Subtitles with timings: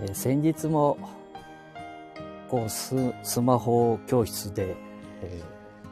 [0.00, 0.98] えー、先日も
[2.48, 4.76] こうススマホ教室で、
[5.22, 5.44] えー、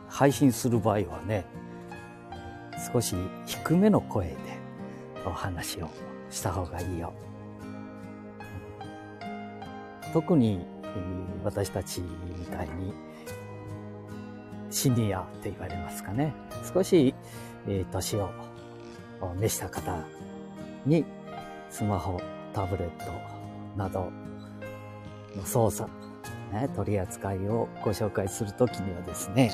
[0.09, 1.45] 配信する場合はね
[2.93, 4.37] 少し低めの声で
[5.27, 5.89] お話を
[6.31, 7.13] した方がいいよ。
[10.13, 10.65] 特に
[11.43, 12.93] 私たちみたいに
[14.71, 16.33] シニアって言われますかね。
[16.73, 17.15] 少し
[17.91, 18.31] 年を
[19.37, 19.97] 召した方
[20.87, 21.05] に
[21.71, 22.21] スマホ、
[22.53, 23.34] タブレット
[23.77, 24.11] など
[25.37, 25.91] の操作、
[26.53, 29.53] ね、取り扱いをご紹介するときにはですね、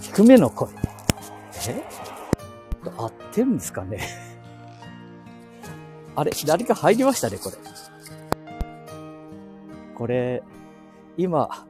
[0.00, 0.70] 低めの声。
[1.68, 1.82] え？
[2.96, 3.98] 合ってるんですかね？
[6.16, 7.56] あれ誰か入りましたね、これ。
[9.94, 10.42] これ、
[11.16, 11.66] 今、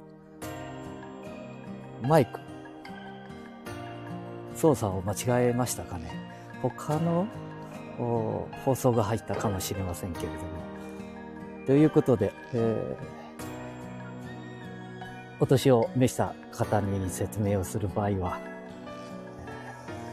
[2.02, 2.38] マイク、
[4.54, 6.10] 操作を間違えましたかね？
[6.62, 7.26] 他の
[7.96, 10.38] 放送が入ったかもしれませんけれども。
[11.66, 18.38] ということで、えー、お年を召した方に説明をする場合は、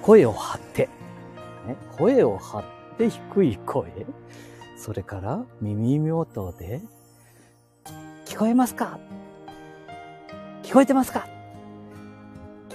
[0.02, 0.89] 声を張って、
[1.67, 2.63] ね、声を張っ
[2.97, 3.91] て低い声、
[4.77, 6.81] それから耳元で、
[8.25, 8.99] 聞こえますか？
[10.63, 11.27] 聞こえてますか？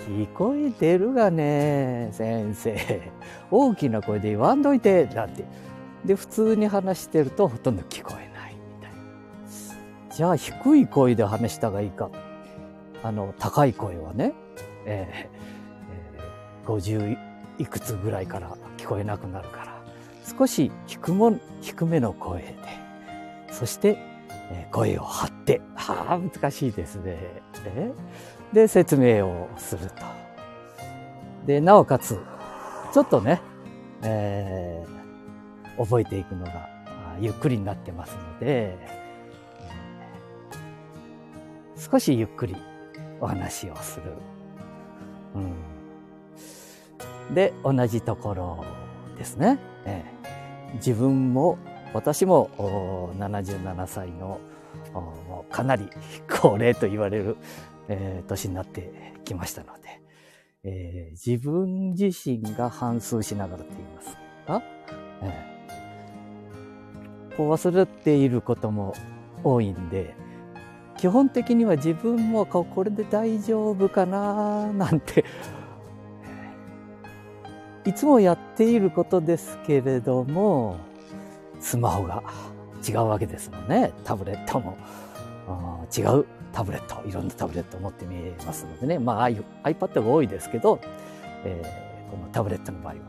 [0.08, 3.12] 聞こえてるがね、先生。
[3.50, 5.44] 大きな声で言わんといて、だって。
[6.06, 10.16] で、普通に話してるとほとんど聞こえないみたいな。
[10.16, 12.10] じゃあ、低い声で話したがいいか。
[13.02, 14.32] あの、高い声はね、
[14.86, 15.38] えー
[16.16, 17.18] えー、50
[17.58, 19.82] いくつぐらいから聞こえなくなるから、
[20.38, 22.54] 少し低も低めの声で、
[23.50, 23.98] そして、
[24.50, 27.18] えー、声を張って、はあ、難しいですね。
[27.66, 29.92] えーで、説明をすると。
[31.46, 32.18] で、なおかつ、
[32.92, 33.40] ちょっとね、
[34.02, 36.68] えー、覚えていくのが
[37.20, 38.76] ゆっくりになってますので、
[41.76, 42.56] 少しゆっくり
[43.20, 44.12] お話をする。
[47.28, 48.64] うん、で、同じところ
[49.16, 49.58] ですね。
[49.84, 51.58] えー、自分も、
[51.94, 52.50] 私も
[53.18, 54.40] 77歳の
[55.50, 55.88] かなり
[56.28, 57.36] 高齢と言われる
[57.88, 60.00] えー、年になってきましたので、
[60.64, 64.16] えー、自分自身が反数しながらと言います
[64.46, 64.62] か、
[65.22, 68.94] えー、こう忘れていることも
[69.42, 70.14] 多いんで、
[70.96, 75.24] 基本的には自分もこれで大丈夫かななんて、
[77.84, 80.76] いつもやっていることですけれども、
[81.60, 82.22] スマホが
[82.86, 83.92] 違うわけですもんね。
[84.04, 84.76] タブレットも
[85.96, 90.80] 違うタブレット、いろんなタブレットを持ってみえますのでね、まあ iPad が多いですけど、
[91.44, 93.00] えー、このタブレットの場合は、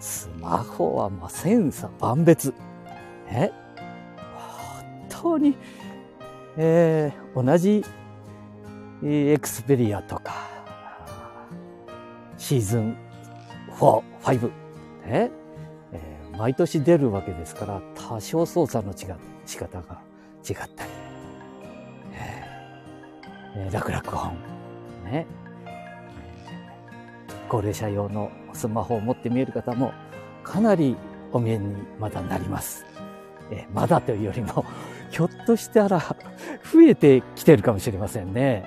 [0.00, 2.54] スマホはまあセンサー万別。
[3.30, 3.52] ね、
[4.36, 5.56] 本当に、
[6.56, 7.84] えー、同じ
[9.02, 10.32] エクスペリアとか、
[12.38, 12.96] シーズン
[13.78, 14.52] 4、5、ね、
[15.06, 15.30] え？
[16.34, 19.16] ー、毎年出るわけですから、多少操作の違
[19.46, 20.00] 仕方が
[20.48, 20.90] 違ったり、
[23.56, 24.36] えー、楽々本。
[25.04, 25.26] ね。
[27.48, 29.92] 高齢者用のスマホを持って見える方も
[30.42, 30.96] かなり
[31.32, 32.84] お見えにまだなります。
[33.50, 34.64] えー、まだというよりも、
[35.10, 38.64] ひょっとしたら増えてきてるかもしれませんね。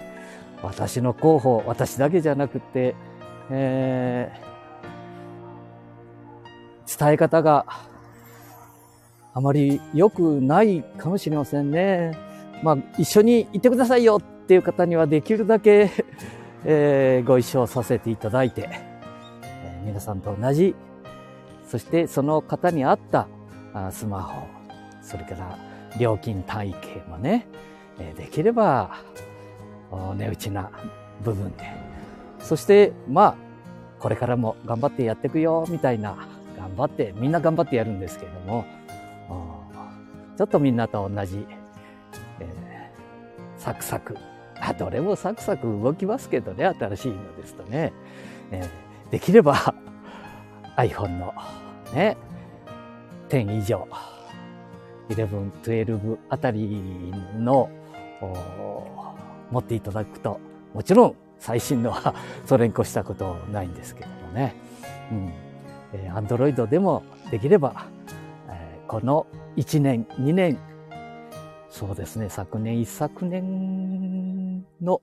[0.61, 2.95] 私の候補、私だけじゃなくて、
[3.49, 7.65] えー、伝え方が
[9.33, 12.17] あまり良くないかもしれませんね。
[12.63, 15.91] まあ、一緒に行ってくださいよっていう方にはできるだけ
[16.63, 18.69] えー、ご一緒させていただいて、
[19.43, 20.73] えー、皆さんと同じ、
[21.65, 23.27] そしてその方に合った
[23.73, 24.47] あスマホ、
[25.01, 25.57] それから
[25.99, 27.45] 料金体系もね、
[27.99, 28.91] えー、できれば
[29.91, 30.71] 値打ちな
[31.25, 31.65] 部分で、
[32.39, 33.35] そしてまあ、
[33.99, 36.15] これからも頑張ってやっていくよ、みたいな、
[36.57, 38.63] 頑張って、みんな頑張ってやるんですけれども、
[40.37, 41.45] ちょっとみんなと同じ、
[42.39, 44.15] えー、サクサク
[44.67, 47.93] あ、どれもサクサク動きますけどね、新しいのですとね。
[48.51, 49.73] えー、できれば
[50.75, 51.33] iPhone の
[51.93, 52.17] ね、
[53.29, 53.87] 10以上、
[55.09, 57.69] 11、12あたりの
[59.51, 60.39] 持っていただくと、
[60.73, 62.13] もちろん最新のは
[62.45, 64.55] それに越したことないんですけどもね。
[65.11, 65.33] うん。
[65.93, 67.85] えー、Android でもできれば、
[68.49, 70.57] えー、この1年、2年
[71.69, 75.01] そうですね、昨年、一昨年の、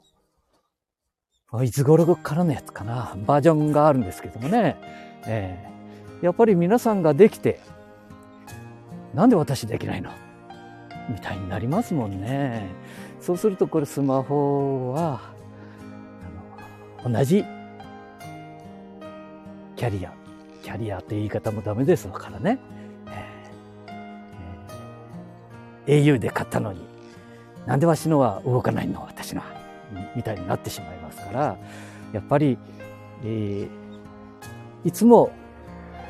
[1.63, 4.77] いつ頃からのやつかな、バージョンがあるんですけどもね、
[5.27, 7.61] えー、やっぱり皆さんができて、
[9.15, 10.11] なんで私できないの？
[11.09, 12.67] みたいになりますもんね。
[13.21, 15.21] そうするとこれスマホは、
[17.05, 17.45] あの同じ
[19.77, 20.13] キャリア、
[20.63, 22.59] キャリアって言い方もダメですからね。
[25.87, 26.81] Au で買ったのに、
[27.67, 29.65] なんでわしのは動かないの私のは。
[30.17, 31.57] みたいになってしまいますから、
[32.13, 32.59] やっぱり、
[33.25, 33.69] えー、
[34.85, 35.31] いつも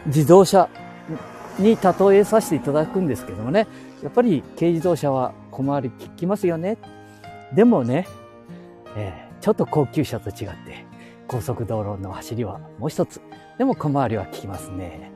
[0.06, 0.68] 自動車
[1.58, 3.66] に例えさせていただくんですけどもね、
[4.02, 6.78] やっぱり軽自動車は小回り効きますよね。
[7.54, 8.06] でもね、
[8.96, 10.84] えー、ちょっと高級車と違って、
[11.26, 13.20] 高速道路の走りはもう一つ。
[13.58, 15.10] でも小回りは効きますね。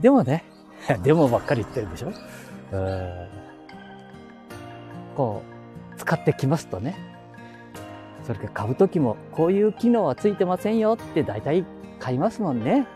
[0.00, 0.44] でもね、
[1.02, 2.12] でもばっかり言ってるでしょ。
[5.16, 5.42] こ
[5.94, 6.96] う、使ってきますとね、
[8.24, 11.64] それか買うときもこういう機能はついてませんよって大体
[11.98, 12.86] 買いますもんね。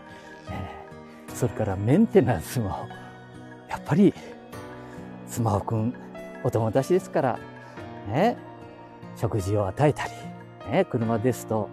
[0.49, 2.87] えー、それからメンテナンスも、
[3.69, 4.13] やっぱり
[5.27, 5.93] スマホくん
[6.43, 7.39] お友達ですから、
[8.07, 8.37] ね、
[9.15, 10.11] 食事を与えたり、
[10.71, 11.69] ね、車ですと、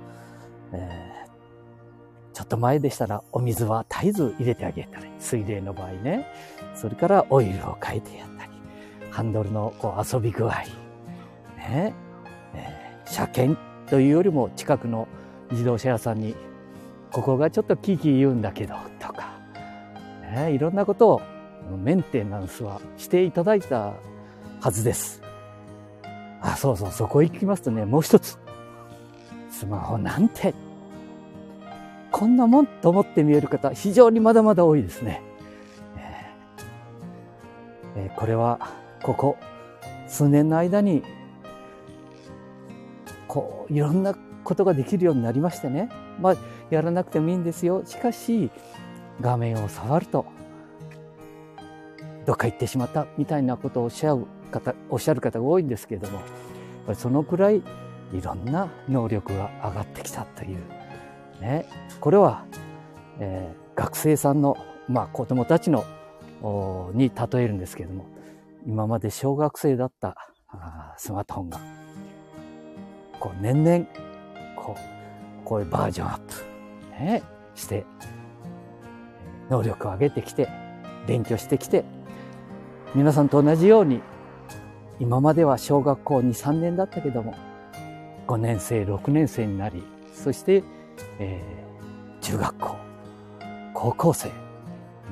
[0.72, 1.13] えー、
[2.34, 6.26] ちょっと前でしたらお水は絶えず入れてあげたり、水冷の場合ね、
[6.74, 8.50] それからオイルを変えてやったり、
[9.10, 10.50] ハンドルのこう遊び具合、
[11.56, 11.94] ね、
[12.54, 15.06] えー、車検というよりも近くの
[15.52, 16.34] 自動車屋さんに、
[17.12, 19.38] ここがちょっとキーキー言うんだけど、とか、
[20.34, 21.22] ね、いろんなことを
[21.76, 23.94] メンテナンスはしていただいた
[24.60, 25.22] はずです。
[26.40, 28.38] あ、そうそう、そこ行きますとね、もう一つ。
[29.50, 30.52] スマホなんて、
[32.14, 35.20] こんなもんと思って見える方、非常にまだまだ多いですね。
[37.96, 38.60] えー、これは、
[39.02, 39.36] ここ、
[40.06, 41.02] 数年の間に、
[43.26, 44.14] こう、いろんな
[44.44, 45.88] ことができるようになりましてね。
[46.20, 46.36] まあ、
[46.70, 47.82] やらなくてもいいんですよ。
[47.84, 48.52] しかし、
[49.20, 50.24] 画面を触ると、
[52.26, 56.20] どっか行ってしまったみたいなことをおっしゃる方、おっしゃる方が多いんですけれども、
[56.94, 57.62] そのくらいい
[58.22, 60.83] ろんな能力が上がってきたという。
[61.44, 61.66] ね、
[62.00, 62.46] これは、
[63.20, 64.56] えー、学生さんの、
[64.88, 65.84] まあ子供たちの、
[66.94, 68.06] に例えるんですけれども、
[68.66, 70.16] 今まで小学生だった
[70.96, 71.60] スマートフォンが、
[73.20, 73.84] こう年々、
[74.56, 76.34] こう、こういうバージョンアップ、
[76.92, 77.22] ね、
[77.54, 77.84] して、
[79.50, 80.48] 能力を上げてきて、
[81.06, 81.84] 勉強してきて、
[82.94, 84.00] 皆さんと同じように、
[84.98, 87.34] 今までは小学校2、3年だったけども、
[88.28, 89.82] 5年生、6年生になり、
[90.14, 90.62] そして、
[91.18, 92.76] えー、中学校、
[93.72, 94.30] 高校生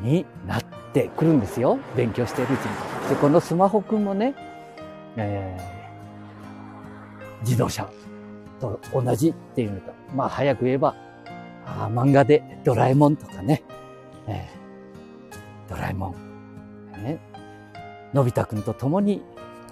[0.00, 1.78] になってくるんですよ。
[1.96, 3.08] 勉強しているうちに。
[3.10, 4.34] で、このスマホくんもね、
[5.16, 7.88] えー、自動車
[8.60, 10.94] と同じっていうのと、まあ早く言えば、
[11.66, 13.62] あ漫画でドラえもんとかね、
[14.26, 16.14] えー、ドラえも
[16.98, 17.20] ん、ね、
[18.12, 19.22] のび太くんと共に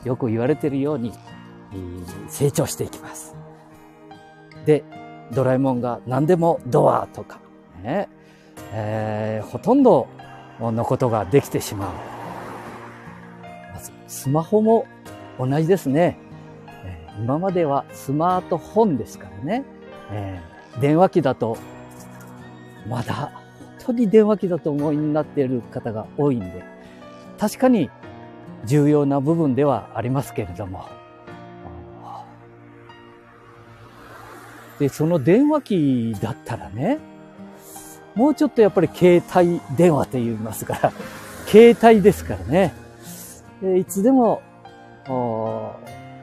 [0.04, 1.12] よく言われてるように
[2.28, 3.34] 成長していきます。
[4.66, 4.84] で、
[5.32, 7.40] ドラえもんが何でもドアとか、
[7.82, 8.08] ね、
[8.72, 10.08] えー、ほとんど
[10.60, 11.92] のことができてしまう。
[13.74, 14.86] まず、スマホも
[15.38, 16.18] 同じですね。
[17.18, 19.64] 今まではスマートフォンですからね。
[20.10, 21.56] えー、電話機だと、
[22.88, 23.32] まだ
[23.78, 26.64] 本当に電話機だと思いになっている方が多いんで、
[27.38, 27.90] 確かに
[28.64, 30.99] 重要な部分ではありますけれども。
[34.80, 36.98] で、その電話機だったらね、
[38.14, 40.92] もうちょっとやっぱり携帯電話と言いますから、
[41.46, 42.72] 携帯ですからね、
[43.78, 44.40] いつでも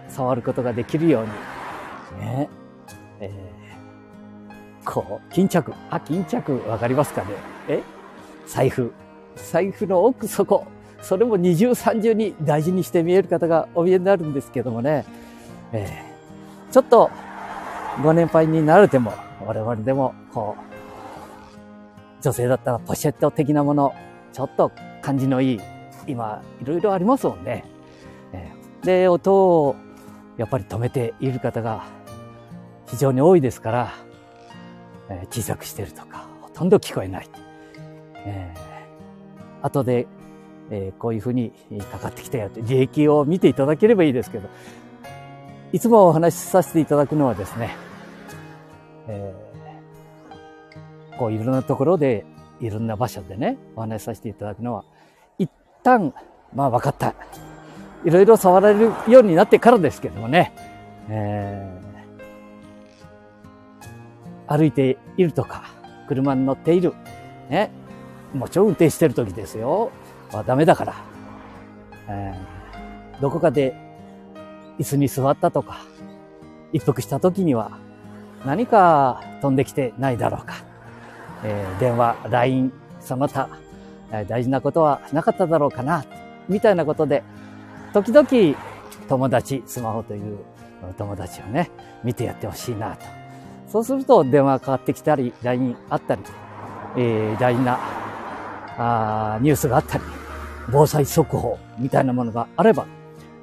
[0.10, 1.24] 触ることができるよう
[2.20, 2.50] に、ね、
[3.20, 7.28] えー、こう、巾着、あ、巾着わかりますかね。
[7.68, 7.84] え？
[8.48, 8.92] 財布。
[9.36, 10.66] 財布の奥底。
[11.04, 15.06] それも二重三重に大事にして見える方がお見えになるんですけどもね、
[15.72, 17.12] えー、ちょっと
[18.04, 19.13] ご年配になられても、
[19.46, 23.94] 我々でも、こう、女性だったらポシェット的なもの、
[24.34, 25.62] ちょっと感じのいい、
[26.08, 27.63] 今、いろいろありますもんね。
[28.84, 29.75] で、音を
[30.38, 31.86] やっぱり止めている方が
[32.88, 33.94] 非常に多いですから、
[35.30, 37.30] 小さくしてるとか、ほとんど聞こえない。
[38.25, 40.08] えー、後で
[40.70, 41.51] えー、こういうふうに
[41.92, 44.50] かかってきたよって、利益を見ていただければいいですけど、
[45.72, 47.75] いつもお話しさせていただくのはですね、
[49.08, 52.26] えー、こういろんなところで、
[52.60, 54.84] いろんな場所でね、お話しさせていただくのは、
[55.38, 55.50] 一
[55.84, 56.14] 旦、
[56.54, 57.14] まあ分かった。
[58.06, 60.54] いろいろ触られるようになってからですけどもね、
[61.10, 65.66] えー、歩いているとか、
[66.08, 66.94] 車に乗っている、
[67.50, 67.72] ね、
[68.34, 69.92] もちろん運転してる時ですよ。
[70.32, 70.96] はダメだから、
[72.10, 73.76] えー、どこかで
[74.80, 75.82] 椅子に座ったとか、
[76.74, 77.80] 一服した時には
[78.46, 80.56] 何か飛んできてないだろうか。
[81.44, 83.50] えー、電話、LINE、その他、
[84.12, 86.03] えー、大事なことはなかっただろうかな、
[86.50, 87.24] みたいなことで、
[87.94, 88.27] 時々
[89.08, 90.39] 友達、スマホという
[90.98, 91.70] 友達をね、
[92.03, 93.06] 見てやってほしいなと。
[93.67, 96.22] そうすると電話かかってきたり、LINE あったり、
[96.98, 97.79] えー、大事な
[98.77, 100.03] あニュースがあったり、
[100.72, 102.86] 防災速報みたいなものがあれば、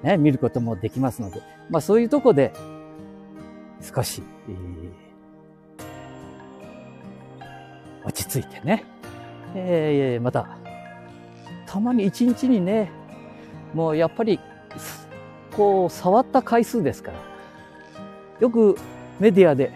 [0.03, 2.53] ね、見ることもできますので、まあそういうとこで、
[3.95, 8.85] 少し、えー、落ち着いてね、
[9.55, 10.49] えー、また、
[11.67, 12.91] たまに一日にね、
[13.75, 14.41] もうやっぱり、
[15.57, 17.19] こう、触った回数ですから、
[18.41, 18.77] よく
[19.21, 19.73] メディアで、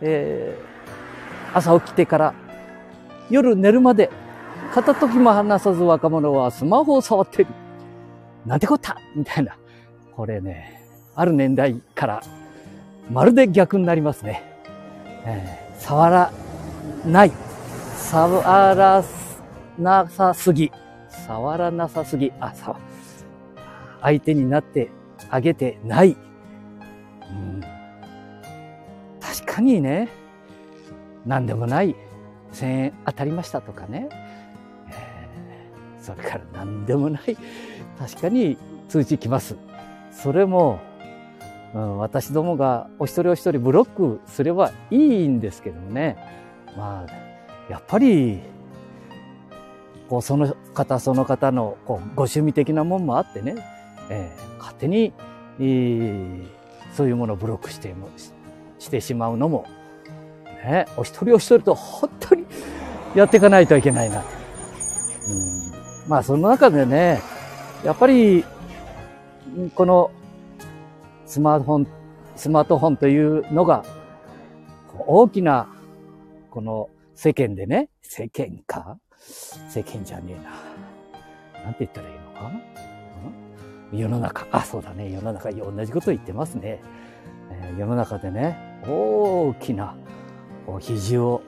[0.00, 2.34] えー、朝起きてから
[3.28, 4.10] 夜寝るまで
[4.72, 7.46] 片時も離さず若者はスマホを触ってる。
[8.46, 9.56] なんてこったみたいな。
[10.14, 10.82] これね、
[11.14, 12.22] ある年代から
[13.10, 14.42] まるで逆になりますね。
[15.24, 16.32] えー、触ら
[17.04, 17.32] ない。
[17.96, 18.42] 触
[18.74, 19.04] ら
[19.78, 20.70] なさすぎ。
[21.26, 22.32] 触らなさすぎ。
[22.38, 22.76] あ、さ、
[24.00, 24.90] 相手になって
[25.28, 26.16] あげてない。
[27.30, 27.60] うん、
[29.20, 30.08] 確かにね、
[31.26, 31.96] 何でもない
[32.52, 34.08] 1000円当たりましたとかね、
[34.88, 37.36] えー、それから何でもない、
[37.98, 38.56] 確かに
[38.88, 39.56] 通知来ます。
[40.12, 40.80] それも、
[41.74, 46.16] うん、私どもがお一人お一人ブロックすればいいんですけどもね、
[46.76, 47.12] まあ、
[47.70, 48.40] やっぱり、
[50.08, 53.54] こうその方その方のこうご趣味的なもんもあってね、
[54.10, 55.12] えー、勝手に、
[55.60, 56.46] えー、
[56.94, 58.08] そういうものをブロックしても
[58.80, 59.66] してしまうのも
[60.64, 62.44] ね、お一人お一人と本当に
[63.14, 64.20] やっていかないといけないな。
[64.20, 64.22] う
[66.06, 67.20] ん、まあその中でね、
[67.84, 68.44] やっぱり、
[69.74, 70.10] この
[71.30, 71.86] スマートフォン、
[72.34, 73.84] スマートフォンというのが、
[75.06, 75.68] 大きな、
[76.50, 78.98] この世間でね、世間か？
[79.68, 80.44] 世間じゃねえ
[81.54, 81.62] な。
[81.62, 82.50] なんて言ったらいいのか？
[83.92, 86.82] 世の中、あ、そうだね、世の中、同じこと言ってますね。
[87.52, 89.94] えー、世の中でね、大きな
[90.80, 91.42] 比重を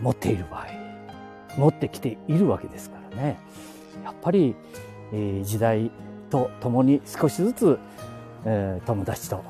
[0.00, 0.66] 持っている場合、
[1.56, 3.38] 持ってきているわけですからね。
[4.02, 4.56] やっぱり、
[5.12, 5.92] えー、時代
[6.36, 7.78] とともに少しずつ、
[8.44, 9.42] えー、友達と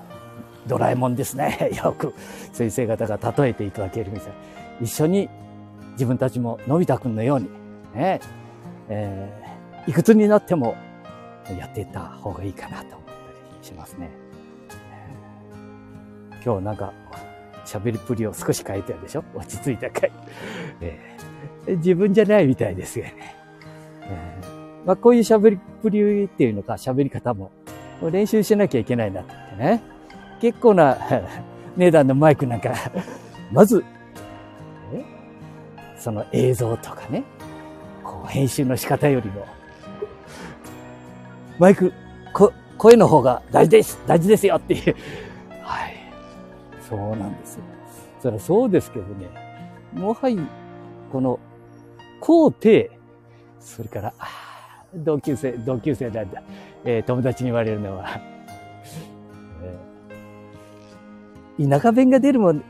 [0.67, 1.71] ドラえもんですね。
[1.83, 2.15] よく
[2.53, 4.33] 先生方が例えていただけるみたい。
[4.83, 5.29] 一緒に
[5.93, 7.49] 自分たちものび太くんのように、
[7.95, 8.21] ね、
[8.89, 10.77] えー、いくつになっても
[11.59, 13.13] やっていった方がいいかなと思った
[13.61, 14.11] りしますね。
[16.45, 16.93] 今日なんか、
[17.65, 19.25] 喋りっぷりを少し変えてるでしょ？
[19.35, 20.13] 落ち着いた回、
[20.81, 23.35] えー、自分じゃないみたいですよね。
[24.03, 24.36] えー、
[24.87, 27.51] まあ、こういう喋りっぷりっていうのか、喋り方も。
[28.11, 29.83] 練習しなきゃいけないなってね。
[30.41, 30.97] 結構な
[31.77, 32.73] 値段のマイクなんか。
[33.53, 33.85] まず、
[35.97, 37.25] その映像とかね、
[38.05, 39.45] こう編集の仕方よりも、
[41.59, 41.93] マイク、
[42.33, 44.95] こ声の方が大事です、大事ですよっていう。
[45.63, 45.97] はい。
[46.89, 47.63] そうなんですよ。
[48.21, 49.27] そりゃそうですけどね、
[49.95, 50.41] もはや、
[51.11, 51.41] この、
[52.21, 52.93] 皇帝、
[53.59, 54.15] それから、
[54.97, 56.43] 同級生、同級生なんだ、
[56.85, 58.21] えー、友達に言われるのは、
[61.59, 62.63] えー、田舎弁が出るもん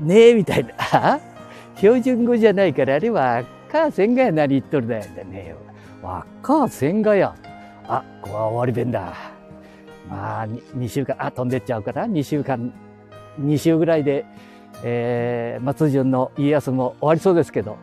[0.00, 1.20] ねえ、みたいな。
[1.76, 5.54] 標準語じゃないから、あれは、赤千賀や何言っとるだよね。
[6.42, 7.34] 赤千賀や。
[7.88, 9.12] あ、ここは終わり弁だ。
[10.08, 12.72] まあ、2週間、あ、飛んでっちゃうから、2週間
[13.40, 14.24] 2週ぐらいで、
[14.82, 17.76] えー、松潤の家康も終わりそうですけど、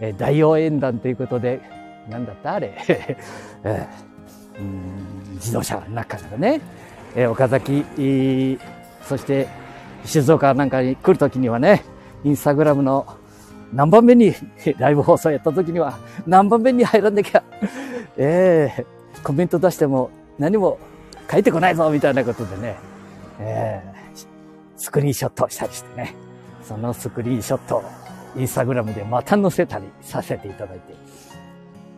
[0.00, 1.60] えー、大応援団ということで、
[2.08, 2.74] なんだったあれ、
[3.64, 6.60] えー、自動車の中かね、
[7.14, 8.58] えー、岡崎、
[9.02, 9.48] そして
[10.04, 11.84] 静岡なんかに来るときにはね、
[12.24, 13.06] インスタグラムの
[13.72, 14.34] 何番目に
[14.78, 17.42] ライブ放送やったときには何番目に入らなきゃ、
[18.16, 20.78] えー、コメント出しても何も
[21.30, 22.76] 書いてこないぞみたいなことでね、
[23.40, 23.96] えー
[24.76, 26.14] スクリーンショットをしたりしてね、
[26.62, 27.84] そのスクリーンショットを
[28.36, 30.94] インスタグラムでまた載せたりさせていただいて、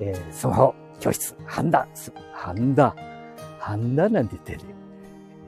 [0.01, 1.87] えー、スマホ教室、ハンダ、
[2.33, 2.95] ハンダ、
[3.59, 4.75] ハンダなんて言ってる、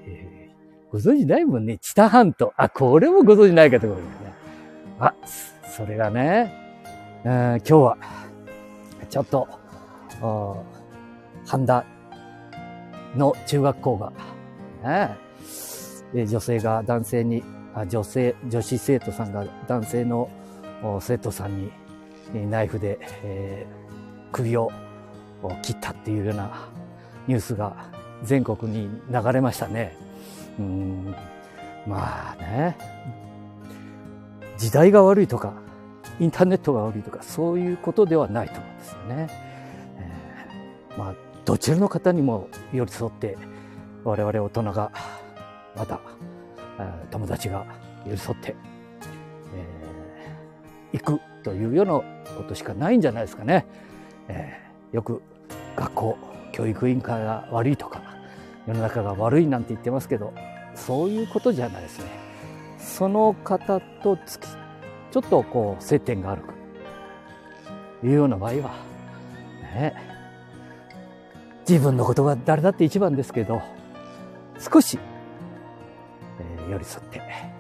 [0.07, 1.79] えー、ご存知ないもんね。
[1.79, 2.53] チタハント。
[2.57, 4.05] あ、これもご存知ないかと思うね。
[4.99, 5.15] あ、
[5.77, 6.53] それがね、
[7.25, 7.97] えー、今日は、
[9.09, 9.49] ちょっと、
[11.47, 11.85] ハンダ
[13.17, 14.13] の中学校が、
[14.85, 17.43] ね、女性が男性に、
[17.75, 20.29] あ女性、女子生徒さんが男性の
[21.01, 21.71] 生徒さんに、
[22.51, 23.80] ナイフで、えー、
[24.33, 24.71] 首を
[25.63, 26.69] 切ったっていうような
[27.27, 27.75] ニュースが
[28.23, 29.97] 全国に流れましたね。
[30.59, 31.15] うん
[31.87, 32.77] まあね、
[34.59, 35.55] 時代が悪いとか、
[36.19, 39.29] インターネットが悪いとか、そういうことではないと思うんですよね。
[39.99, 43.39] えー、まあ、どちらの方にも寄り添って、
[44.05, 44.93] 我々大人が、
[45.77, 46.01] また、
[47.11, 47.65] 友達が
[48.07, 48.55] 寄り添って、
[50.93, 51.93] えー、行くというような
[52.37, 53.67] ことしかないんじゃないですかね。
[54.31, 55.23] えー、よく
[55.77, 56.19] 学校、
[56.53, 58.03] 教育委員会が悪いとか、
[58.67, 60.33] 世の中が悪いなんて言ってますけど、
[60.75, 62.07] そういうことじゃないですね。
[62.79, 64.47] その方とつき、
[65.11, 66.43] ちょっとこう接点がある
[68.01, 68.71] というような場合は、
[69.75, 69.95] ね、
[71.69, 73.61] 自分のことが誰だって一番ですけど、
[74.59, 74.99] 少し、
[76.39, 77.53] えー、寄り添って、え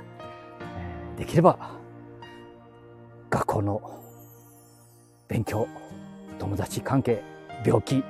[1.17, 1.81] ー、できれば、
[3.29, 3.81] 学校の
[5.29, 5.69] 勉強、
[6.41, 7.23] 友達関係、
[7.65, 8.05] 病気、家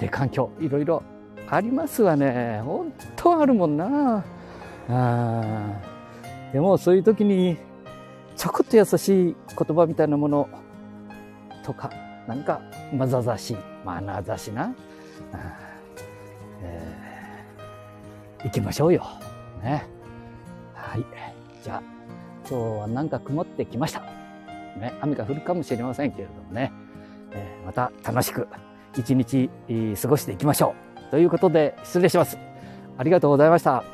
[0.00, 1.02] 庭環境、いろいろ
[1.48, 2.62] ありますわね。
[2.64, 4.24] 本当あるもんな。
[6.52, 7.58] でもそういう時に
[8.34, 10.48] ちょこっと優しい言葉みたいなもの
[11.64, 11.90] とか、
[12.26, 12.60] なんか
[12.96, 14.74] まざざしい、まなざしな。
[16.62, 19.04] えー、行きましょうよ。
[19.62, 19.86] ね。
[20.72, 21.04] はい。
[21.62, 21.82] じゃあ、
[22.48, 24.00] 今日はなんか曇ってきました。
[24.80, 26.72] ね、雨が降るかもしれませんけれどもね、
[27.64, 28.48] また楽しく
[28.96, 29.50] 一日
[30.00, 30.74] 過ごしていきましょ
[31.08, 31.10] う。
[31.10, 32.38] ということで、失礼します。
[32.96, 33.84] ありがとうございました。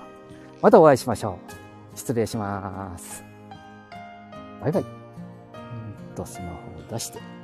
[0.63, 1.39] またお会いしましょ
[1.95, 1.99] う。
[1.99, 3.25] 失礼します。
[4.61, 4.83] バイバイ。
[4.83, 7.40] うんと、スマホを出して。